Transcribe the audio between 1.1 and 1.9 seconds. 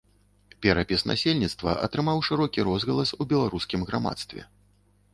насельніцтва